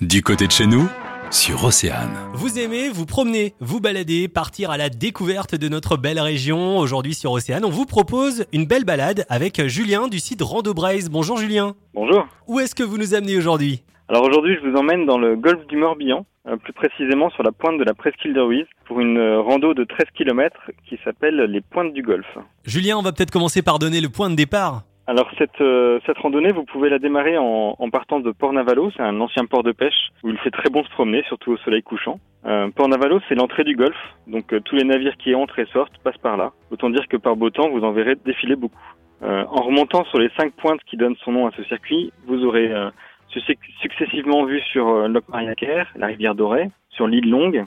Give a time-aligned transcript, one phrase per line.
[0.00, 0.88] Du côté de chez nous,
[1.30, 2.16] sur Océane.
[2.32, 6.78] Vous aimez vous promener, vous balader, partir à la découverte de notre belle région.
[6.78, 11.10] Aujourd'hui sur Océane, on vous propose une belle balade avec Julien du site Rando Braise.
[11.10, 11.74] Bonjour Julien.
[11.92, 12.26] Bonjour.
[12.46, 13.82] Où est-ce que vous nous amenez aujourd'hui?
[14.08, 17.52] Alors aujourd'hui, je vous emmène dans le golfe du Morbihan, euh, plus précisément sur la
[17.52, 20.56] pointe de la presqu'île de Ruiz, pour une euh, rando de 13 km
[20.88, 22.38] qui s'appelle les Pointes du Golfe.
[22.64, 24.84] Julien, on va peut-être commencer par donner le point de départ.
[25.10, 28.92] Alors cette, euh, cette randonnée, vous pouvez la démarrer en, en partant de Port Navalo,
[28.92, 31.56] c'est un ancien port de pêche où il fait très bon se promener, surtout au
[31.56, 32.20] soleil couchant.
[32.46, 35.66] Euh, port Navalo, c'est l'entrée du golfe, donc euh, tous les navires qui entrent et
[35.72, 36.52] sortent passent par là.
[36.70, 38.78] Autant dire que par beau temps, vous en verrez défiler beaucoup.
[39.24, 42.44] Euh, en remontant sur les cinq pointes qui donnent son nom à ce circuit, vous
[42.44, 42.88] aurez euh,
[43.34, 47.64] succ- successivement vu sur euh, Loc Mariaquer, la rivière Dorée, sur l'île Longue,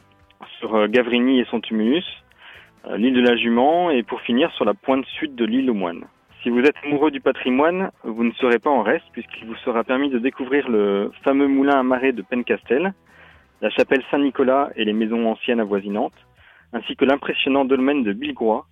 [0.60, 2.06] sur Gavrini et son tumulus,
[2.96, 6.06] l'île de la Jument et pour finir sur la pointe sud de l'île aux Moines.
[6.44, 9.86] Si vous êtes amoureux du patrimoine, vous ne serez pas en reste puisqu'il vous sera
[9.86, 12.94] permis de découvrir le fameux moulin à marée de Pencastel,
[13.62, 16.12] la chapelle Saint-Nicolas et les maisons anciennes avoisinantes,
[16.74, 18.66] ainsi que l'impressionnant dolmen de Bilgrois,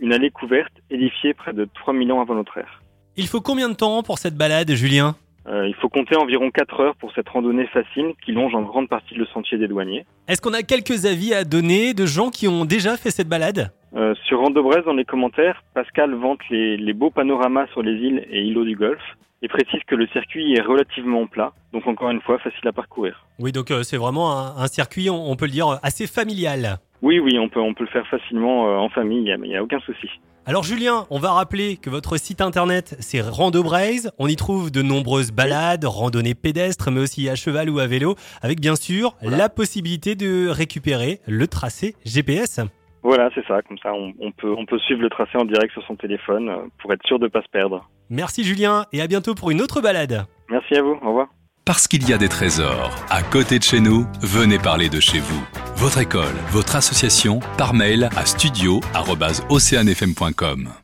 [0.00, 2.82] une allée couverte édifiée près de 3000 ans avant notre ère.
[3.16, 5.16] Il faut combien de temps pour cette balade, Julien?
[5.46, 8.88] Euh, il faut compter environ 4 heures pour cette randonnée facile qui longe en grande
[8.88, 10.04] partie le sentier des douaniers.
[10.28, 13.72] Est-ce qu'on a quelques avis à donner de gens qui ont déjà fait cette balade?
[13.96, 18.26] Euh, sur Randobrez, dans les commentaires, Pascal vante les, les beaux panoramas sur les îles
[18.30, 22.20] et îlots du Golfe et précise que le circuit est relativement plat, donc encore une
[22.20, 23.26] fois facile à parcourir.
[23.38, 26.78] Oui, donc euh, c'est vraiment un, un circuit, on, on peut le dire, assez familial.
[27.02, 29.62] Oui, oui, on peut, on peut le faire facilement euh, en famille, il n'y a,
[29.62, 30.08] aucun souci.
[30.46, 34.10] Alors Julien, on va rappeler que votre site internet c'est Rando Braise.
[34.18, 38.14] On y trouve de nombreuses balades, randonnées pédestres, mais aussi à cheval ou à vélo,
[38.42, 39.36] avec bien sûr Voilà.
[39.36, 42.60] la possibilité de récupérer le tracé GPS.
[43.04, 45.72] Voilà, c'est ça, comme ça on, on peut, on peut suivre le tracé en direct
[45.72, 47.86] sur son téléphone euh, pour être sûr de ne pas se perdre.
[48.08, 50.24] Merci Julien et à bientôt pour une autre balade.
[50.50, 51.28] Merci à vous, au revoir.
[51.66, 55.20] Parce qu'il y a des trésors à côté de chez nous, venez parler de chez
[55.20, 55.44] vous.
[55.76, 60.83] Votre école, votre association, par mail à studio@oceanfm.com.